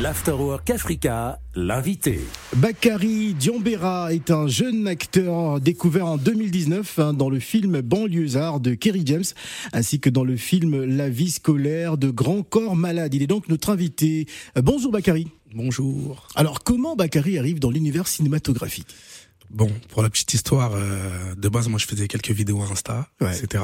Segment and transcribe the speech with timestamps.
[0.00, 2.18] L'Afterwork Africa, l'invité.
[2.56, 8.74] Bakary Diambera est un jeune acteur découvert en 2019 hein, dans le film Banlieusard de
[8.74, 9.22] Kerry James,
[9.72, 13.14] ainsi que dans le film La vie scolaire de Grand Corps Malade.
[13.14, 14.26] Il est donc notre invité.
[14.58, 15.28] Euh, bonjour Bakary.
[15.54, 16.26] Bonjour.
[16.34, 18.88] Alors comment Bakary arrive dans l'univers cinématographique?
[19.50, 23.38] Bon, pour la petite histoire, euh, de base, moi je faisais quelques vidéos Insta, Ouais.
[23.38, 23.62] etc.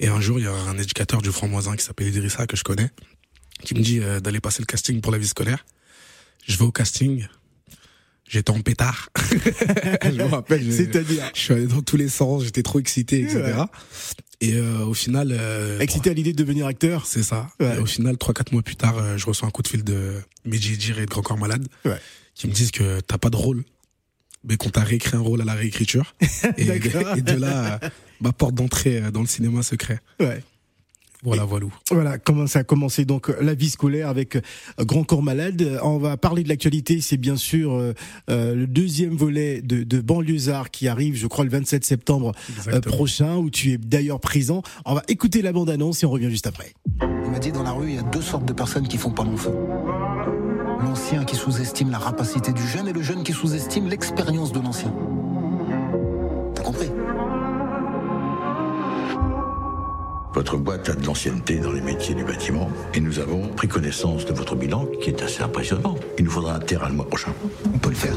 [0.00, 2.64] Et un jour, il y a un éducateur du franc-moisin qui s'appelle Idrissa, que je
[2.64, 2.90] connais,
[3.62, 5.64] qui me dit euh, d'aller passer le casting pour la vie scolaire.
[6.46, 7.26] Je vais au casting,
[8.28, 9.10] j'étais en pétard.
[10.02, 13.20] je me rappelle, je, C'est-à-dire je suis allé dans tous les sens, j'étais trop excité,
[13.22, 13.42] etc.
[13.42, 13.64] Ouais.
[14.40, 15.36] Et euh, au final...
[15.38, 17.50] euh, excité à l'idée de devenir acteur C'est ça.
[17.60, 17.76] Ouais.
[17.76, 20.14] Et au final, 3-4 mois plus tard, euh, je reçois un coup de fil de
[20.46, 22.00] Medji et de Grand Corps Malade Ouais.
[22.34, 23.64] qui me disent que t'as pas de rôle,
[24.44, 26.14] mais qu'on t'a réécrit un rôle à la réécriture.
[26.56, 27.80] et, de là,
[28.22, 30.00] ma porte d'entrée dans le cinéma secret.
[30.18, 30.42] Ouais.
[31.22, 31.66] Voilà, voilà.
[31.90, 34.40] Voilà comment ça a commencé donc euh, la vie scolaire avec euh,
[34.80, 35.78] Grand Corps Malade.
[35.82, 37.92] On va parler de l'actualité, c'est bien sûr euh,
[38.28, 42.96] le deuxième volet de, de Banlieusard qui arrive, je crois, le 27 septembre euh, Exactement.
[42.96, 44.62] prochain, où tu es d'ailleurs présent.
[44.86, 46.72] On va écouter la bande-annonce et on revient juste après.
[47.02, 49.10] Il m'a dit dans la rue, il y a deux sortes de personnes qui font
[49.12, 49.52] pas long feu.
[50.82, 54.92] L'ancien qui sous-estime la rapacité du jeune et le jeune qui sous-estime l'expérience de l'ancien.
[56.54, 56.88] T'as compris?
[60.32, 64.24] Votre boîte a de l'ancienneté dans les métiers du bâtiment et nous avons pris connaissance
[64.24, 65.96] de votre bilan qui est assez impressionnant.
[66.18, 67.32] Il nous faudra un terrain le mois prochain.
[67.74, 68.14] On peut le faire.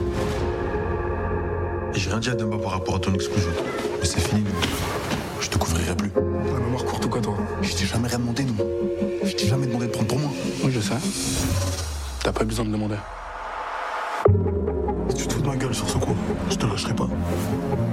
[1.94, 3.50] J'ai rien dit à Demba par rapport à ton exclusion.
[4.00, 5.42] Mais c'est fini, nous.
[5.42, 6.12] Je te couvrirai plus.
[6.16, 7.36] La mémoire courte ou quoi, toi?
[7.62, 8.56] Je t'ai jamais rien demandé, nous.
[9.24, 10.32] Je t'ai jamais demandé de prendre pour moi.
[10.64, 10.94] Oui, je sais.
[12.24, 12.96] T'as pas besoin de demander.
[16.50, 17.08] Je te lâcherai pas.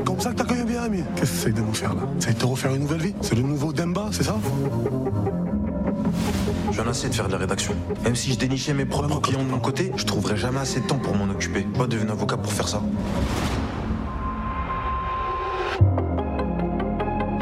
[0.05, 1.03] Comme ça que t'as quand même bien ami.
[1.17, 2.03] Qu'est-ce que t'essayes de nous faire là?
[2.19, 3.15] De te refaire une nouvelle vie?
[3.21, 4.37] C'est le nouveau Demba, c'est ça?
[6.73, 7.75] J'en ai assez de faire de la rédaction.
[8.05, 10.87] Même si je dénichais mes propres clients de mon côté, je trouverais jamais assez de
[10.87, 11.63] temps pour m'en occuper.
[11.63, 12.81] Pas devenir avocat pour faire ça.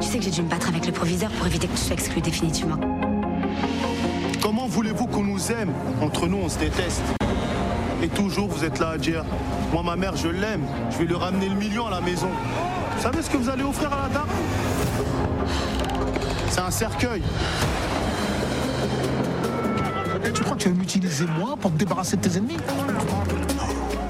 [0.01, 1.95] Tu sais que j'ai dû me battre avec le proviseur pour éviter que tu sois
[1.95, 2.79] exclu définitivement.
[4.43, 5.73] Comment voulez-vous qu'on nous aime?
[6.01, 7.03] Entre nous, on se déteste.
[8.03, 9.25] Et toujours, vous êtes là à dire
[9.73, 10.63] Moi, ma mère, je l'aime.
[10.91, 12.29] Je vais lui ramener le million à la maison.
[12.97, 14.29] Vous savez ce que vous allez offrir à la dame?
[16.51, 17.23] C'est un cercueil.
[20.35, 22.57] Tu crois que tu vas m'utiliser moi pour te débarrasser de tes ennemis?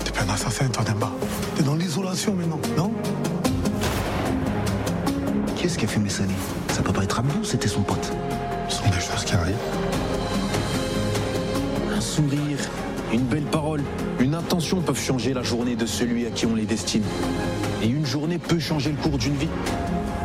[0.04, 1.10] T'es pas un assassin, toi, Demba.
[1.56, 2.92] T'es dans l'isolation maintenant, non?
[5.56, 6.34] Qui est-ce qui a fumé Sally
[6.72, 8.12] Ça peut pas être Abdou, c'était son pote.
[8.68, 9.56] Ce sont des choses qui arrivent.
[11.96, 12.57] Un sourire,
[13.12, 13.82] une belle parole,
[14.20, 17.02] une intention peuvent changer la journée de celui à qui on les destine.
[17.82, 19.48] Et une journée peut changer le cours d'une vie.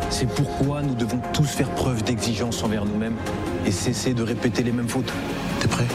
[0.09, 3.15] C'est pourquoi nous devons tous faire preuve d'exigence envers nous-mêmes
[3.65, 5.11] et cesser de répéter les mêmes fautes.
[5.59, 5.87] T'es prêt?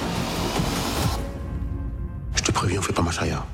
[2.34, 3.44] Je te préviens, on fait pas machaya.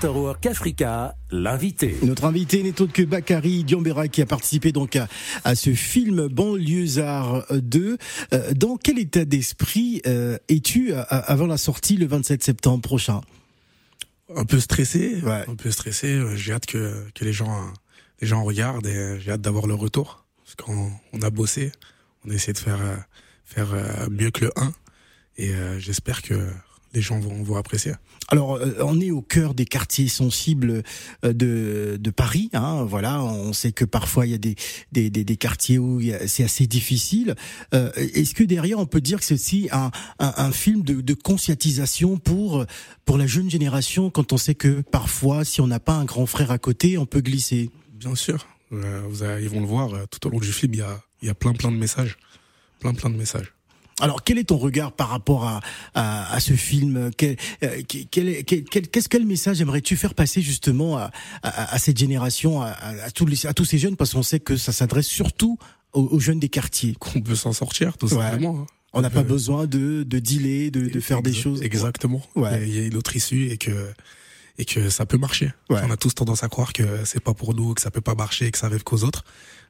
[0.00, 1.96] L'Afterwork Africa, l'invité.
[2.04, 5.08] Notre invité n'est autre que Bakary Diambera qui a participé donc à,
[5.42, 7.98] à ce film Banlieusard 2.
[8.32, 13.22] Euh, dans quel état d'esprit euh, es-tu euh, avant la sortie le 27 septembre prochain?
[14.36, 15.44] Un peu stressé, Ouais.
[15.48, 16.22] un peu stressé.
[16.36, 17.64] J'ai hâte que, que les gens,
[18.20, 20.24] les gens regardent et j'ai hâte d'avoir le retour.
[20.44, 21.72] Parce qu'on on a bossé,
[22.24, 22.78] on a essayé de faire,
[23.44, 23.66] faire
[24.12, 24.72] mieux que le 1
[25.38, 26.34] et euh, j'espère que
[26.94, 27.92] les gens vont, vont apprécier.
[28.30, 30.82] Alors, euh, on est au cœur des quartiers sensibles
[31.24, 32.50] euh, de, de Paris.
[32.52, 34.54] Hein, voilà, on sait que parfois il y a des,
[34.92, 37.34] des, des, des quartiers où c'est assez difficile.
[37.74, 41.00] Euh, Est-ce que derrière, on peut dire que c'est aussi un, un, un film de,
[41.00, 42.66] de conscientisation pour
[43.04, 46.26] pour la jeune génération quand on sait que parfois, si on n'a pas un grand
[46.26, 47.70] frère à côté, on peut glisser?
[47.94, 50.74] Bien sûr, euh, vous allez- ils vont le voir euh, tout au long du film.
[50.74, 52.18] Il y a, il y a plein plein de messages,
[52.80, 53.54] plein plein de messages.
[54.00, 55.60] Alors, quel est ton regard par rapport à,
[55.94, 60.14] à, à ce film Quel, euh, quel, est- quel, quel- qu'est-ce quel message aimerais-tu faire
[60.14, 61.10] passer justement à,
[61.42, 64.56] à, à cette génération, à, tous les, à tous ces jeunes, parce qu'on sait que
[64.56, 65.58] ça s'adresse surtout
[65.92, 66.94] aux, aux jeunes des quartiers.
[66.98, 68.60] Qu'on peut s'en sortir, tout simplement.
[68.60, 68.66] hein.
[68.94, 71.62] On n'a pas besoin de, de dealer, de, de faire des choses.
[71.62, 72.22] Exactement.
[72.36, 72.66] Ouais.
[72.66, 73.70] Il y a une autre issue et que
[74.60, 75.52] et que ça peut marcher.
[75.70, 75.78] Ouais.
[75.84, 78.14] On a tous tendance à croire que c'est pas pour nous, que ça peut pas
[78.16, 79.24] marcher, que ça arrive qu'aux autres,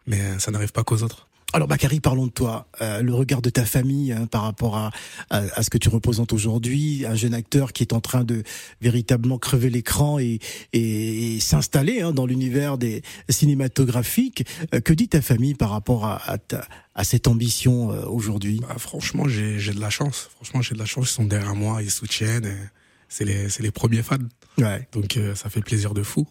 [0.07, 1.29] mais ça n'arrive pas qu'aux autres.
[1.55, 4.91] Alors Bakary, parlons de toi, Euh, le regard de ta famille hein, par rapport à,
[5.31, 8.43] à, à ce que tu représentes aujourd'hui, un jeune acteur qui est en train de
[8.83, 10.39] véritablement crever l'écran et,
[10.75, 14.45] et, et s'installer hein, dans l'univers des cinématographiques.
[14.75, 18.61] Euh, que dit ta famille par rapport à, à, ta- à cette ambition euh, aujourd'hui?
[18.61, 20.29] Bah, franchement, j'ai j'ai de la chance.
[20.37, 21.11] Franchement, j'ai de la chance.
[21.11, 22.71] Ils sont derrière moi, ils soutiennent.
[23.09, 24.19] C'est les c'est les premiers fans.
[24.59, 24.87] Ouais.
[24.93, 26.27] Donc euh, ça fait plaisir de fou.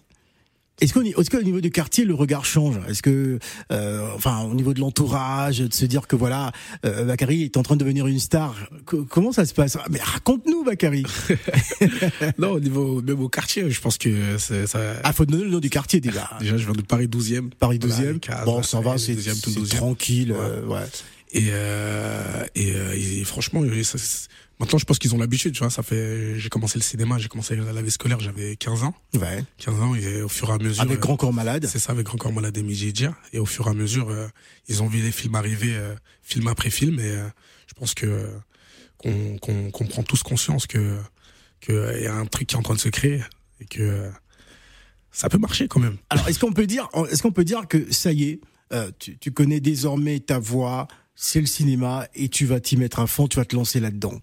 [0.80, 2.80] Est-ce qu'au est qu'au niveau du quartier, le regard change?
[2.88, 3.40] Est-ce que,
[3.72, 6.52] euh, enfin, au niveau de l'entourage, de se dire que voilà,
[6.86, 9.76] euh, Bakary est en train de devenir une star, co- comment ça se passe?
[9.80, 11.04] Ah, Mais raconte-nous, Bakary.
[12.38, 14.78] non, au niveau, même au quartier, je pense que ça.
[15.04, 16.30] Ah, faut donner le nom du quartier déjà.
[16.40, 17.50] Déjà, je viens de Paris 12e.
[17.60, 18.14] Paris Voilà, 12e.
[18.14, 19.76] les cases, bon, ça va, les c'est 12e, tout c'est 12e.
[19.78, 20.32] tranquille.
[20.32, 20.38] Ouais.
[20.40, 20.80] euh, ouais.
[21.32, 23.98] Et, euh, et, euh, et franchement, ça-
[24.60, 25.70] maintenant, je pense qu'ils ont l'habitude, tu vois.
[25.70, 28.94] Ça fait, j'ai commencé le cinéma, j'ai commencé la vie scolaire, j'avais 15 ans.
[29.14, 29.44] Ouais.
[29.58, 30.82] 15 ans, et au fur et à mesure.
[30.82, 31.68] Avec Grand Corps Malade.
[31.68, 33.14] C'est ça, avec Grand Corps Malade et Midjidia.
[33.34, 34.28] Et au fur et à mesure, euh,
[34.70, 37.14] ils ont vu les films arriver, euh, film après film, et
[37.68, 38.30] je pense que
[38.98, 40.98] qu'on qu'on qu'on prend tous conscience que
[41.62, 43.22] que y a un truc qui est en train de se créer
[43.60, 44.10] et que
[45.12, 45.98] ça peut marcher quand même.
[46.10, 48.42] Alors, est-ce qu'on peut dire, est-ce qu'on peut dire que ça y est,
[48.74, 50.88] euh, tu, tu connais désormais ta voix,
[51.20, 54.22] c'est le cinéma, et tu vas t'y mettre à fond, tu vas te lancer là-dedans.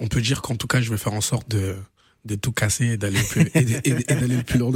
[0.00, 1.76] On peut dire qu'en tout cas, je vais faire en sorte de
[2.24, 4.70] de tout casser et d'aller le plus loin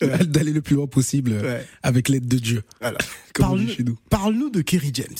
[0.00, 1.64] d'aller le plus loin possible Ouais.
[1.84, 2.62] avec l'aide de Dieu.
[2.80, 2.98] Voilà.
[3.34, 5.16] Parle-nous parle-nous de Kerry James.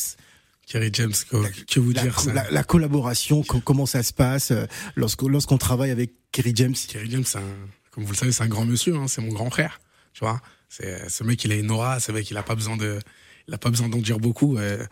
[0.67, 4.12] Kerry James, que, que vous La, dire ça la- la collaboration, co- comment ça se
[4.12, 6.75] passe euh, lorsque- lorsqu'on travaille avec Kerry James?
[6.88, 7.43] Kerry James, c'est un,
[7.93, 9.81] comme vous le savez, c'est un grand monsieur, hein, c'est mon grand frère,
[10.14, 10.43] tu vois.
[10.69, 12.99] C'est ce mec, il a une aura, ce mec, il a pas besoin de,
[13.46, 14.58] il a pas besoin d'en dire beaucoup.
[14.58, 14.85] euh,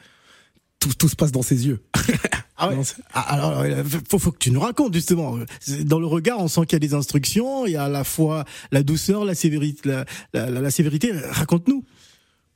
[0.88, 1.82] tout, tout se passe dans ses yeux.
[2.58, 2.76] Ah ouais.
[3.12, 5.38] Ah, alors, euh, faut, faut que tu nous racontes justement.
[5.84, 8.02] Dans le regard, on sent qu'il y a des instructions, il y a à la
[8.02, 9.86] fois la douceur, la sévérité.
[9.86, 11.12] La, la- la- la sévérité.
[11.12, 11.84] Raconte-nous.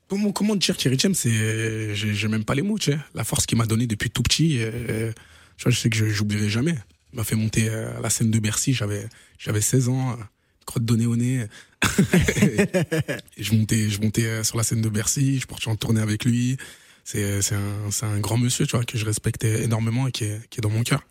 [0.09, 2.99] Comment, comment dire Kerry James, c'est, j'ai même pas les mots, tu sais.
[3.15, 5.13] La force qu'il m'a donnée depuis tout petit, euh,
[5.59, 6.77] tu vois, je sais que je- j'oublierai jamais.
[7.13, 9.07] Il m'a fait monter euh, à la scène de Bercy, j'avais,
[9.39, 10.15] j'avais 16 ans, euh,
[10.65, 11.45] crotte de nez au nez.
[13.37, 16.01] Et je montais, je montais euh, sur la scène de Bercy, je partais en tournée
[16.01, 16.57] avec lui.
[17.05, 20.25] C'est, c'est un, c'est un grand monsieur, tu vois, que je respecte énormément et qui
[20.25, 21.03] est, qui est dans mon cœur.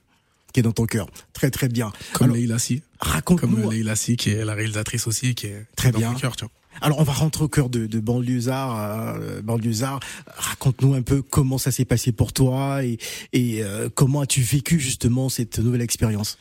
[0.53, 1.07] Qui est dans ton cœur.
[1.33, 1.91] Très très bien.
[2.13, 2.81] Comme Leïla Si.
[2.99, 3.69] Comme Raconte-nous.
[3.69, 6.11] Leïla Si, qui est la réalisatrice aussi, qui est, qui Très est dans bien.
[6.11, 6.51] mon cœur, tu vois.
[6.81, 9.15] Alors on va rentrer au cœur de, de banlieusard.
[9.19, 9.99] Euh, banlieusard.
[10.27, 12.97] Raconte-nous un peu comment ça s'est passé pour toi et,
[13.33, 16.37] et euh, comment as-tu vécu justement cette nouvelle expérience?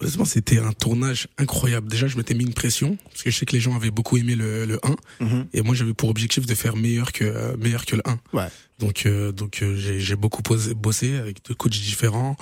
[0.00, 1.88] Honnêtement, c'était un tournage incroyable.
[1.88, 4.16] Déjà, je m'étais mis une pression, parce que je sais que les gens avaient beaucoup
[4.16, 4.80] aimé le, le
[5.20, 8.18] 1, et moi j'avais pour objectif de faire meilleur que, euh, meilleur que le 1.
[8.32, 8.48] Ouais.
[8.78, 12.36] Donc, euh, donc euh, j'ai beaucoup posé, bossé avec deux coachs différents,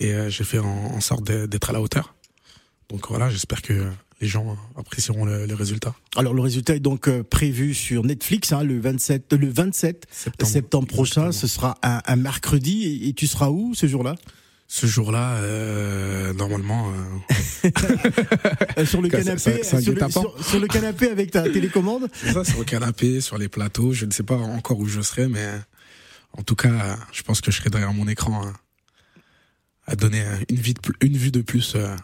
[0.00, 2.14] et euh, j'ai fait en, en sorte d'être à la hauteur.
[2.88, 3.86] Donc voilà, j'espère que
[4.22, 5.94] les gens apprécieront le, le résultat.
[6.16, 10.06] Alors le résultat est donc prévu sur Netflix hein, le 27 le 27
[10.44, 11.32] septembre, prochain.
[11.32, 14.14] Ce sera un, un mercredi et, et tu seras où ce jour-là?
[14.74, 17.70] Ce jour-là, euh, normalement, euh,
[18.78, 22.08] Euh, Sur le canapé, sur, le, sur- sur le canapé avec ta télécommande.
[22.32, 23.92] Ça, sur le canapé, sur les plateaux.
[23.92, 25.46] Je ne sais pas encore où je serai, mais
[26.38, 28.54] en tout cas, je pense que je serai derrière mon écran hein,
[29.86, 31.74] à donner une, vie de une vue de plus.
[31.76, 31.94] euh.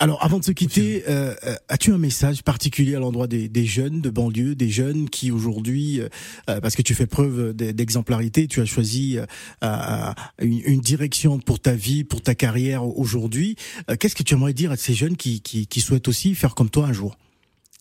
[0.00, 3.66] Alors, avant de se quitter, euh, euh, as-tu un message particulier à l'endroit des, des
[3.66, 6.08] jeunes de banlieue, des jeunes qui aujourd'hui, euh,
[6.48, 9.26] euh, parce que tu fais preuve d'e- d'exemplarité, tu as choisi euh,
[9.64, 13.56] euh, une, une direction pour ta vie, pour ta carrière aujourd'hui.
[13.98, 16.70] Qu'est-ce que tu aimerais dire à ces jeunes qui, qui, qui souhaitent aussi faire comme
[16.70, 17.18] toi un jour?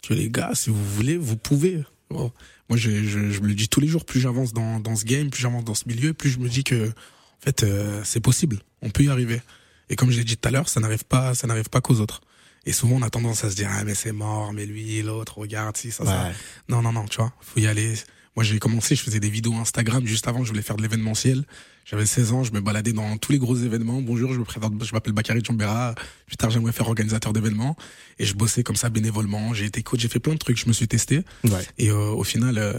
[0.02, 1.84] Que les gars, si vous voulez, vous pouvez.
[2.10, 2.32] Bon,
[2.68, 4.06] moi, je, je, je me le dis tous les jours.
[4.06, 6.64] Plus j'avance dans, dans ce game, plus j'avance dans ce milieu, plus je me dis
[6.64, 8.58] que, en fait, euh, c'est possible.
[8.82, 9.40] On peut y arriver.
[9.90, 12.00] Et comme je l'ai dit tout à l'heure, ça n'arrive pas, ça n'arrive pas qu'aux
[12.00, 12.22] autres.
[12.66, 15.38] Et souvent, on a tendance à se dire, ah, mais c'est mort, mais lui, l'autre,
[15.38, 16.28] regarde, si, ça, ça.
[16.28, 16.34] Ouais.
[16.68, 17.94] Non, non, non, tu vois, faut y aller.
[18.36, 21.46] Moi, j'ai commencé, je faisais des vidéos Instagram juste avant, je voulais faire de l'événementiel.
[21.86, 24.02] J'avais 16 ans, je me baladais dans tous les gros événements.
[24.02, 25.96] Bonjour, je me présente, je m'appelle Bakary Chambera.
[26.26, 27.78] Plus tard, j'aimerais faire organisateur d'événements.
[28.20, 29.54] Et je bossais comme ça bénévolement.
[29.54, 31.24] J'ai été coach, j'ai fait plein de trucs, je me suis testé.
[31.46, 31.66] Ouais.
[31.78, 32.74] Et euh, au final, euh,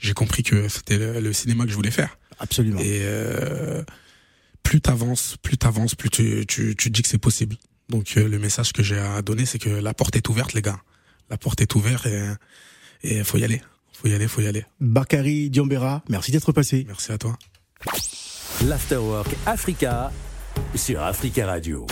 [0.00, 2.18] j'ai compris que c'était le, le cinéma que je voulais faire.
[2.40, 2.80] Absolument.
[2.80, 3.82] Et euh,
[4.68, 7.56] plus t'avances, plus t'avances, plus tu, tu, tu dis que c'est possible.
[7.88, 10.60] Donc euh, le message que j'ai à donner, c'est que la porte est ouverte, les
[10.60, 10.78] gars.
[11.30, 12.28] La porte est ouverte et
[13.02, 13.62] et faut y aller.
[13.94, 14.66] Faut y aller, faut y aller.
[14.78, 16.84] Bakary Diambera, merci d'être passé.
[16.86, 17.38] Merci à toi.
[18.66, 20.12] L'Afterwork Africa
[20.74, 21.86] sur Africa Radio.